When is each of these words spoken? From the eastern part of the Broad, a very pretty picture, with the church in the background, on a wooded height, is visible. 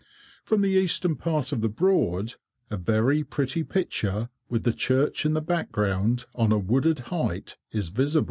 From 0.43 0.61
the 0.61 0.71
eastern 0.71 1.15
part 1.15 1.51
of 1.51 1.61
the 1.61 1.69
Broad, 1.69 2.33
a 2.71 2.77
very 2.77 3.23
pretty 3.23 3.63
picture, 3.63 4.29
with 4.49 4.63
the 4.63 4.73
church 4.73 5.27
in 5.27 5.35
the 5.35 5.43
background, 5.43 6.25
on 6.33 6.51
a 6.51 6.57
wooded 6.57 6.97
height, 7.11 7.55
is 7.71 7.89
visible. 7.89 8.19